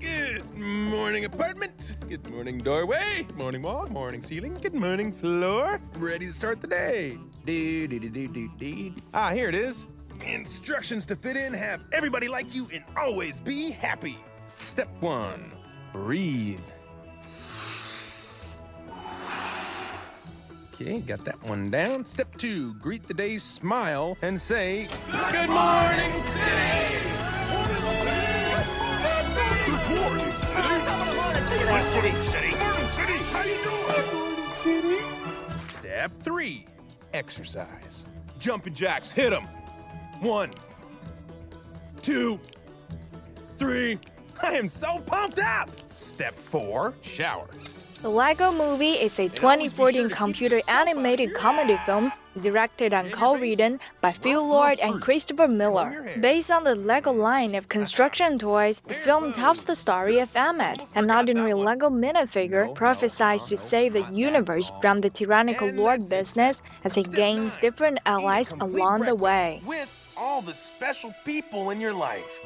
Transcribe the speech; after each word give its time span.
Good 0.00 0.56
morning, 0.56 1.26
apartment. 1.26 1.96
Good 2.08 2.30
morning, 2.30 2.58
doorway. 2.58 3.26
Morning 3.36 3.60
wall. 3.60 3.86
Morning 3.88 4.22
ceiling. 4.22 4.54
Good 4.54 4.74
morning, 4.74 5.12
floor. 5.12 5.80
Ready 5.98 6.26
to 6.26 6.32
start 6.32 6.62
the 6.62 6.66
day. 6.66 7.18
Ah, 9.12 9.32
here 9.32 9.50
it 9.50 9.54
is. 9.54 9.86
Instructions 10.24 11.04
to 11.06 11.16
fit 11.16 11.36
in, 11.36 11.52
have 11.52 11.84
everybody 11.92 12.28
like 12.28 12.54
you, 12.54 12.68
and 12.72 12.82
always 12.96 13.38
be 13.38 13.70
happy. 13.70 14.18
Step 14.56 14.88
one 15.00 15.52
breathe. 15.92 16.58
Okay, 20.82 20.98
got 20.98 21.24
that 21.26 21.40
one 21.44 21.70
down. 21.70 22.04
Step 22.04 22.36
two 22.36 22.74
greet 22.74 23.06
the 23.06 23.14
day, 23.14 23.36
smile, 23.38 24.18
and 24.20 24.40
say, 24.40 24.88
Good 25.30 25.48
morning, 25.48 26.20
city! 26.22 26.98
City, 31.92 32.14
city. 32.22 32.56
Morning, 32.56 32.88
city. 32.88 33.18
How 33.30 33.44
you 33.44 33.62
doing? 34.82 35.02
Step 35.68 36.10
three 36.20 36.66
exercise. 37.14 38.04
Jumping 38.40 38.74
jacks, 38.74 39.12
hit 39.12 39.30
them. 39.30 39.46
One, 40.18 40.50
two, 42.00 42.40
three. 43.56 44.00
I 44.42 44.54
am 44.54 44.66
so 44.66 44.98
pumped 44.98 45.38
up. 45.38 45.70
Step 45.94 46.34
four 46.34 46.94
shower. 47.02 47.46
The 48.02 48.08
Lego 48.08 48.50
Movie 48.50 48.94
is 48.94 49.16
a 49.20 49.28
2014 49.28 50.10
computer 50.10 50.60
animated 50.66 51.34
comedy 51.34 51.78
film 51.86 52.10
directed 52.42 52.92
and 52.92 53.12
co-written 53.12 53.78
by 54.00 54.10
Phil 54.10 54.44
Lord 54.44 54.80
and 54.80 55.00
Christopher 55.00 55.46
Miller. 55.46 56.12
Based 56.18 56.50
on 56.50 56.64
the 56.64 56.74
Lego 56.74 57.12
line 57.12 57.54
of 57.54 57.68
construction 57.68 58.40
toys, 58.40 58.82
the 58.88 58.94
film 58.94 59.32
tells 59.32 59.64
the 59.64 59.76
story 59.76 60.18
of 60.18 60.36
Emmett, 60.36 60.82
an 60.96 61.12
ordinary 61.12 61.54
Lego 61.54 61.90
minifigure 61.90 62.74
prophesies 62.74 63.46
to 63.46 63.56
save 63.56 63.92
the 63.92 64.02
universe 64.10 64.72
from 64.80 64.98
the 64.98 65.10
tyrannical 65.10 65.68
Lord 65.68 66.08
business 66.08 66.60
as 66.82 66.96
he 66.96 67.04
gains 67.04 67.56
different 67.58 68.00
allies 68.04 68.52
along 68.60 69.02
the 69.02 69.14
way. 69.14 69.62
With 69.64 70.12
all 70.18 70.42
the 70.42 70.54
special 70.54 71.14
people 71.24 71.70
in 71.70 71.80
your 71.80 71.94
life. 71.94 72.40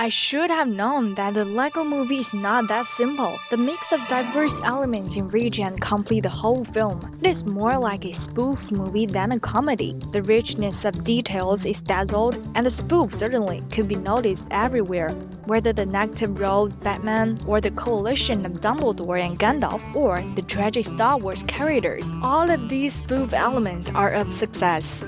I 0.00 0.10
should 0.10 0.48
have 0.48 0.68
known 0.68 1.16
that 1.16 1.34
the 1.34 1.44
Lego 1.44 1.82
movie 1.82 2.20
is 2.20 2.32
not 2.32 2.68
that 2.68 2.86
simple. 2.86 3.36
The 3.50 3.56
mix 3.56 3.90
of 3.90 4.06
diverse 4.06 4.60
elements 4.62 5.16
in 5.16 5.28
and 5.60 5.80
complete 5.80 6.22
the 6.22 6.28
whole 6.28 6.64
film. 6.66 7.00
It 7.20 7.26
is 7.26 7.44
more 7.44 7.76
like 7.76 8.04
a 8.04 8.12
spoof 8.12 8.70
movie 8.70 9.06
than 9.06 9.32
a 9.32 9.40
comedy. 9.40 9.96
The 10.12 10.22
richness 10.22 10.84
of 10.84 11.02
details 11.02 11.66
is 11.66 11.82
dazzled, 11.82 12.36
and 12.54 12.64
the 12.64 12.70
spoof 12.70 13.12
certainly 13.12 13.60
could 13.72 13.88
be 13.88 13.96
noticed 13.96 14.46
everywhere. 14.52 15.08
Whether 15.46 15.72
the 15.72 15.86
negative 15.86 16.38
role 16.38 16.68
Batman, 16.68 17.36
or 17.44 17.60
the 17.60 17.72
coalition 17.72 18.46
of 18.46 18.60
Dumbledore 18.60 19.20
and 19.20 19.36
Gandalf, 19.36 19.82
or 19.96 20.22
the 20.36 20.42
tragic 20.42 20.86
Star 20.86 21.18
Wars 21.18 21.42
characters, 21.42 22.12
all 22.22 22.48
of 22.48 22.68
these 22.68 22.94
spoof 22.94 23.32
elements 23.32 23.92
are 23.96 24.12
of 24.12 24.30
success. 24.30 25.02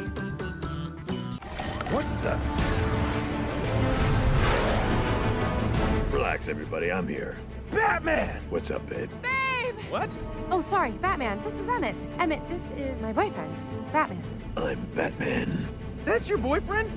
What 1.92 2.04
the? 2.18 2.59
Relax, 6.10 6.48
everybody. 6.48 6.90
I'm 6.90 7.06
here. 7.06 7.38
Batman! 7.70 8.42
What's 8.50 8.72
up, 8.72 8.84
babe? 8.88 9.08
Babe! 9.22 9.74
What? 9.90 10.18
Oh, 10.50 10.60
sorry, 10.60 10.90
Batman. 10.92 11.40
This 11.44 11.54
is 11.54 11.68
Emmett. 11.68 11.94
Emmett, 12.18 12.40
this 12.48 12.62
is 12.72 13.00
my 13.00 13.12
boyfriend, 13.12 13.56
Batman. 13.92 14.24
I'm 14.56 14.84
Batman. 14.96 15.68
That's 16.04 16.28
your 16.28 16.38
boyfriend? 16.38 16.90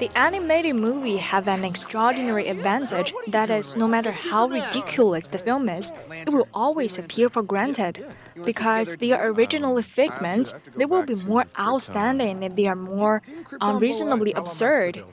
The 0.00 0.10
animated 0.16 0.80
movie 0.80 1.18
have 1.18 1.46
an 1.46 1.62
extraordinary 1.62 2.48
advantage 2.48 3.12
that 3.28 3.50
is 3.50 3.76
no 3.76 3.86
matter 3.86 4.10
how 4.10 4.48
ridiculous 4.48 5.28
the 5.28 5.38
film 5.38 5.68
is, 5.68 5.92
it 6.26 6.30
will 6.32 6.48
always 6.54 6.98
appear 6.98 7.28
for 7.28 7.42
granted. 7.42 8.02
Because 8.44 8.96
they 8.96 9.12
are 9.12 9.28
originally 9.28 9.82
figments, 9.82 10.54
they 10.74 10.86
will 10.86 11.02
be 11.02 11.14
more 11.14 11.44
outstanding 11.58 12.42
if 12.42 12.56
they 12.56 12.66
are 12.66 12.76
more 12.76 13.22
unreasonably 13.60 14.32
absurd. 14.32 15.04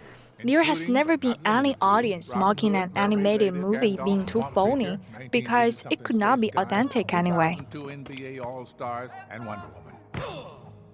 There 0.43 0.63
has 0.63 0.87
never 0.87 1.17
been 1.17 1.35
any 1.45 1.75
audience 1.81 2.33
mocking 2.33 2.75
an 2.75 2.91
animated 2.95 3.53
movie 3.53 3.99
being 4.05 4.25
too 4.25 4.43
phony, 4.53 4.99
because 5.31 5.85
it 5.89 6.03
could 6.03 6.15
not 6.15 6.39
be 6.39 6.51
authentic 6.55 7.13
anyway. 7.13 7.57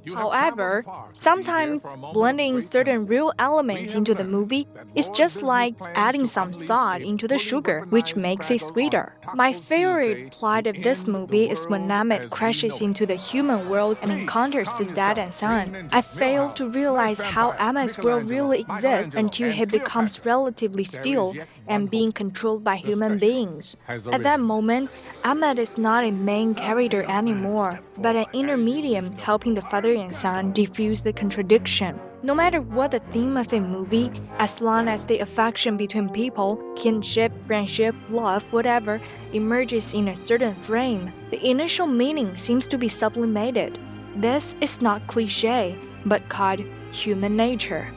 However, 0.06 0.84
traveled 0.84 0.86
far 0.86 0.96
to 0.96 1.14
be 1.14 1.18
here 1.18 1.22
sometimes 1.22 1.81
for 1.81 1.88
a 1.90 1.97
moment 1.97 2.06
of 2.09 2.14
blending 2.14 2.62
certain 2.62 3.06
real 3.06 3.31
elements 3.40 3.94
into 3.96 4.14
the 4.14 4.24
movie 4.24 4.68
is 4.96 5.09
just 5.09 5.41
like 5.41 5.75
adding 5.96 6.25
some 6.25 6.53
salt 6.53 7.02
into 7.02 7.28
the 7.28 7.38
sugar, 7.38 7.86
which 7.90 8.16
makes 8.16 8.52
it 8.52 8.62
sweeter. 8.62 9.14
My 9.34 9.53
favorite 9.53 10.31
plot 10.31 10.68
of 10.68 10.81
this 10.84 11.08
movie 11.08 11.50
is 11.50 11.66
when 11.68 11.90
Emmett 11.91 12.31
crashes 12.31 12.81
into 12.81 13.06
the 13.06 13.16
human 13.16 13.69
world 13.69 13.97
and 14.02 14.12
encounters 14.12 14.74
the 14.74 14.86
dad 14.86 15.18
and 15.18 15.34
son. 15.34 15.90
I 15.91 16.02
failed 16.02 16.56
to 16.58 16.70
realize 16.70 17.22
how 17.22 17.52
Emmett's 17.52 17.97
world 17.97 18.30
really 18.30 18.62
exists 18.62 19.16
until 19.16 19.52
he 19.52 19.66
becomes 19.66 20.25
relatively 20.25 20.84
still 20.84 21.34
and 21.68 21.90
being 21.90 22.12
controlled 22.12 22.63
by 22.63 22.75
human 22.75 23.18
beings. 23.18 23.78
At 23.88 24.24
that 24.24 24.40
moment, 24.40 24.90
Emmett 25.24 25.59
is 25.59 25.78
not 25.78 26.03
a 26.03 26.12
main 26.12 26.56
character 26.56 27.03
anymore, 27.09 27.79
but 27.97 28.16
an 28.16 28.25
inner 28.34 28.57
medium 28.57 29.18
helping 29.18 29.53
the 29.53 29.62
father 29.62 29.94
and 29.94 30.13
son 30.13 30.52
diffuse 30.52 31.02
the 31.02 31.13
contradiction. 31.13 32.00
No 32.22 32.34
matter 32.34 32.62
what 32.62 32.91
the 32.91 33.02
theme 33.12 33.35
of 33.35 33.52
a 33.52 33.59
movie, 33.59 34.09
as 34.40 34.62
long 34.62 34.88
as 34.88 35.03
the 35.06 35.19
affection 35.19 35.75
between 35.75 36.09
people, 36.09 36.57
kinship, 36.75 37.31
friendship, 37.41 37.94
love, 38.09 38.44
whatever, 38.52 39.02
emerges 39.34 39.94
in 39.94 40.07
a 40.07 40.16
certain 40.16 40.56
frame, 40.63 41.12
the 41.31 41.46
initial 41.46 41.88
meaning 41.88 42.38
seems 42.38 42.68
to 42.69 42.78
be 42.78 42.88
sublimated. 42.88 43.78
This 44.16 44.56
is 44.62 44.81
not 44.81 45.06
cliche, 45.07 45.78
but 46.06 46.29
called 46.29 46.62
human 46.91 47.35
nature. 47.35 47.91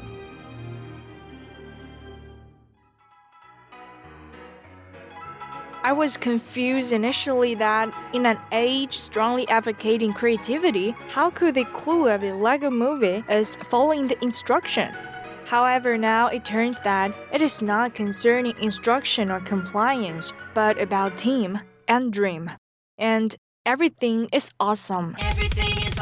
I 5.87 5.93
was 5.93 6.17
confused 6.17 6.93
initially 6.93 7.55
that, 7.55 7.95
in 8.13 8.27
an 8.27 8.41
age 8.51 8.99
strongly 8.99 9.49
advocating 9.49 10.13
creativity, 10.13 10.97
how 11.07 11.31
could 11.31 11.55
the 11.55 11.65
clue 11.67 12.09
of 12.09 12.23
the 12.23 12.35
Lego 12.35 12.71
movie 12.73 13.23
is 13.29 13.55
following 13.55 14.09
the 14.09 14.21
instruction? 14.21 14.93
However, 15.45 15.97
now 15.97 16.27
it 16.27 16.45
turns 16.45 16.81
that 16.81 17.15
it 17.33 17.41
is 17.41 17.63
not 17.63 17.95
concerning 17.95 18.59
instruction 18.61 19.31
or 19.31 19.39
compliance, 19.39 20.33
but 20.55 20.83
about 20.83 21.17
team 21.17 21.61
and 21.87 22.13
dream. 22.13 22.51
And 22.99 23.37
everything 23.65 24.29
is 24.33 24.51
awesome. 24.59 25.15
Everything 25.21 25.87
is 25.87 25.96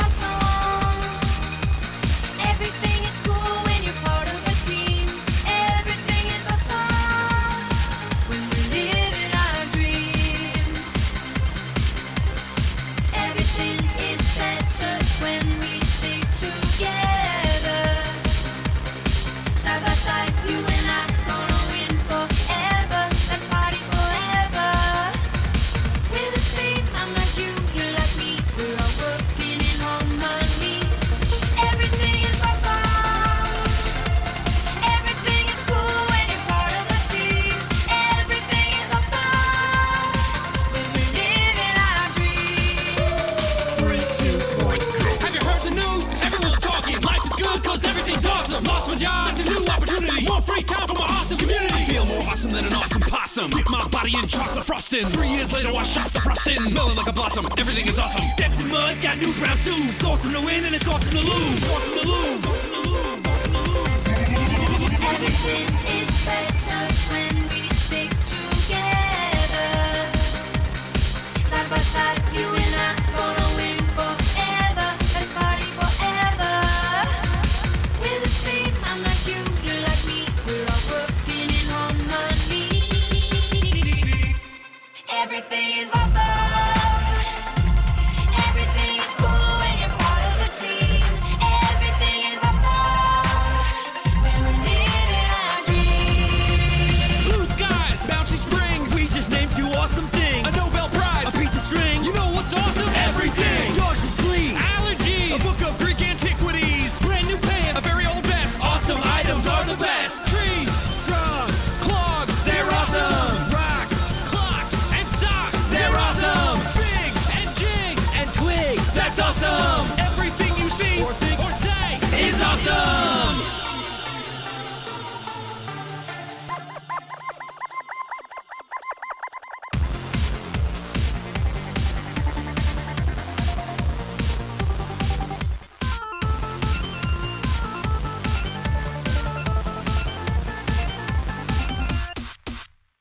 awesome. 53.36 53.50
Dip 53.50 53.68
my 53.70 53.86
body 53.88 54.16
in 54.16 54.26
chocolate 54.26 54.64
frosting. 54.64 55.06
Three 55.06 55.28
years 55.28 55.52
later, 55.52 55.68
I 55.68 55.82
shot 55.82 56.10
the 56.12 56.20
frosting. 56.20 56.60
Smelling 56.64 56.96
like 56.96 57.08
a 57.08 57.12
blossom. 57.12 57.46
Everything 57.58 57.86
is 57.86 57.98
awesome. 57.98 58.22
Stepped 58.36 58.60
in 58.60 58.70
mud, 58.70 58.96
got 59.02 59.18
new 59.18 59.32
brown 59.34 59.56
shoes. 59.56 60.02
Awesome 60.04 60.32
to 60.32 60.40
win 60.40 60.64
and 60.64 60.74
it's 60.74 60.86
awesome 60.86 61.10
to 61.10 61.18
lose. 61.18 61.70
Awesome 61.70 61.98
to 61.98 62.08
lose. 62.08 62.46
Awesome 62.46 62.70
to 62.70 62.76
lose. 62.76 62.83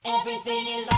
Everything 0.06 0.68
is. 0.68 0.93